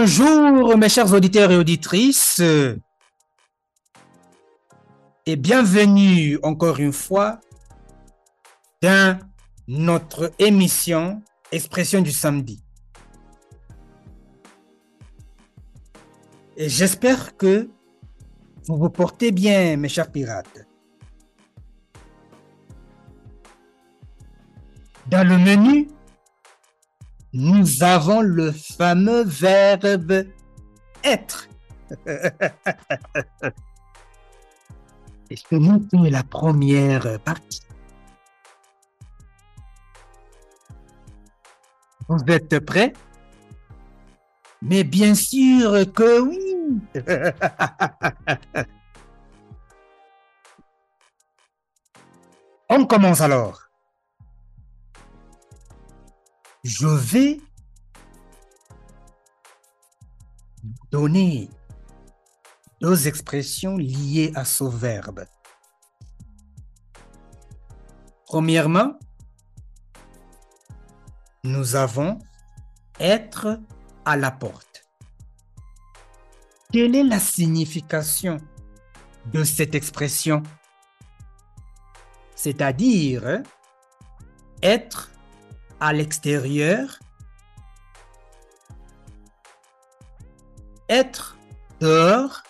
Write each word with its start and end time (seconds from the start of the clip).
Bonjour 0.00 0.76
mes 0.78 0.88
chers 0.88 1.12
auditeurs 1.12 1.50
et 1.50 1.56
auditrices 1.56 2.40
et 5.26 5.34
bienvenue 5.34 6.38
encore 6.44 6.78
une 6.78 6.92
fois 6.92 7.40
dans 8.80 9.18
notre 9.66 10.30
émission 10.38 11.20
Expression 11.50 12.00
du 12.00 12.12
samedi. 12.12 12.62
Et 16.56 16.68
j'espère 16.68 17.36
que 17.36 17.68
vous 18.68 18.76
vous 18.76 18.90
portez 18.90 19.32
bien 19.32 19.76
mes 19.76 19.88
chers 19.88 20.12
pirates. 20.12 20.64
Dans 25.08 25.26
le 25.26 25.38
menu, 25.38 25.88
nous 27.32 27.82
avons 27.82 28.20
le 28.22 28.52
fameux 28.52 29.24
verbe 29.24 30.24
être. 31.04 31.48
Et 35.30 35.36
ce 35.36 35.54
n'est 35.96 36.10
la 36.10 36.22
première 36.22 37.20
partie? 37.20 37.60
Vous 42.08 42.18
êtes 42.28 42.58
prêts? 42.60 42.94
Mais 44.62 44.82
bien 44.82 45.14
sûr 45.14 45.92
que 45.92 46.20
oui. 46.20 46.80
On 52.70 52.86
commence 52.86 53.20
alors. 53.20 53.67
Je 56.64 56.88
vais 56.88 57.40
donner 60.90 61.48
deux 62.80 63.08
expressions 63.08 63.76
liées 63.76 64.32
à 64.34 64.44
ce 64.44 64.64
verbe. 64.64 65.24
Premièrement, 68.26 68.98
nous 71.44 71.76
avons 71.76 72.18
être 73.00 73.60
à 74.04 74.16
la 74.16 74.30
porte. 74.30 74.84
Quelle 76.72 76.94
est 76.94 77.04
la 77.04 77.20
signification 77.20 78.36
de 79.32 79.44
cette 79.44 79.74
expression? 79.74 80.42
C'est-à-dire 82.34 83.42
être 84.62 85.10
à 85.80 85.92
l'extérieur, 85.92 86.98
être 90.88 91.36
dehors 91.80 92.42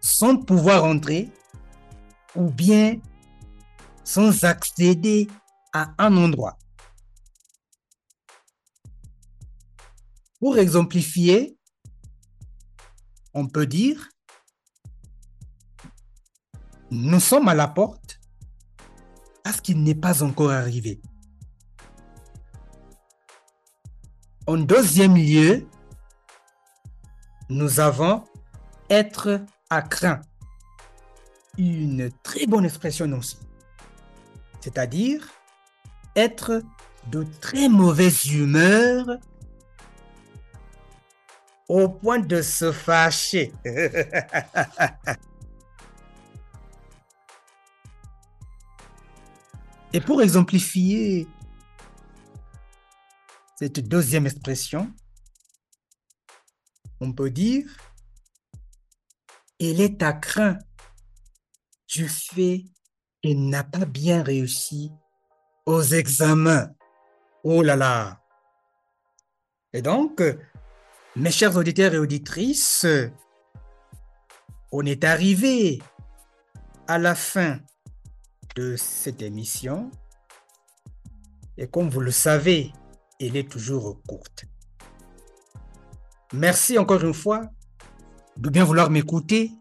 sans 0.00 0.36
pouvoir 0.36 0.84
entrer 0.84 1.30
ou 2.34 2.50
bien 2.50 3.00
sans 4.04 4.44
accéder 4.44 5.28
à 5.72 5.92
un 5.98 6.16
endroit. 6.16 6.58
Pour 10.38 10.58
exemplifier, 10.58 11.56
on 13.34 13.46
peut 13.46 13.66
dire 13.66 14.08
nous 16.92 17.20
sommes 17.20 17.48
à 17.48 17.54
la 17.54 17.68
porte 17.68 18.20
parce 19.42 19.62
qu'il 19.62 19.82
n'est 19.82 19.94
pas 19.94 20.22
encore 20.22 20.50
arrivé. 20.50 21.00
En 24.46 24.56
deuxième 24.56 25.16
lieu, 25.16 25.68
nous 27.48 27.78
avons 27.78 28.24
être 28.90 29.40
à 29.70 29.82
craint. 29.82 30.20
Une 31.58 32.10
très 32.24 32.46
bonne 32.46 32.64
expression 32.64 33.06
aussi. 33.12 33.38
C'est-à-dire 34.60 35.28
être 36.16 36.60
de 37.06 37.24
très 37.40 37.68
mauvaise 37.68 38.26
humeur 38.32 39.18
au 41.68 41.88
point 41.88 42.18
de 42.18 42.42
se 42.42 42.72
fâcher. 42.72 43.52
Et 49.92 50.00
pour 50.00 50.20
exemplifier 50.20 51.28
cette 53.62 53.86
deuxième 53.86 54.26
expression, 54.26 54.92
on 56.98 57.12
peut 57.12 57.30
dire 57.30 57.64
elle 59.60 59.80
est 59.80 60.02
à 60.02 60.12
craint 60.12 60.58
du 61.86 62.08
fait 62.08 62.64
qu'elle 63.22 63.48
n'a 63.48 63.62
pas 63.62 63.84
bien 63.84 64.24
réussi 64.24 64.90
aux 65.64 65.84
examens. 65.84 66.70
Oh 67.44 67.62
là 67.62 67.76
là. 67.76 68.20
Et 69.72 69.80
donc, 69.80 70.20
mes 71.14 71.30
chers 71.30 71.54
auditeurs 71.54 71.94
et 71.94 71.98
auditrices, 71.98 72.84
on 74.72 74.84
est 74.84 75.04
arrivé 75.04 75.80
à 76.88 76.98
la 76.98 77.14
fin 77.14 77.60
de 78.56 78.74
cette 78.74 79.22
émission. 79.22 79.88
Et 81.56 81.68
comme 81.68 81.90
vous 81.90 82.00
le 82.00 82.10
savez, 82.10 82.72
elle 83.26 83.36
est 83.36 83.50
toujours 83.50 84.00
courte. 84.06 84.44
Merci 86.32 86.78
encore 86.78 87.04
une 87.04 87.14
fois 87.14 87.42
de 88.36 88.50
bien 88.50 88.64
vouloir 88.64 88.90
m'écouter 88.90 89.52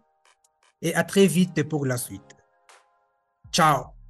et 0.81 0.95
à 0.95 1.03
très 1.03 1.27
vite 1.27 1.63
pour 1.67 1.85
la 1.85 1.97
suite. 1.97 2.35
Ciao 3.51 4.00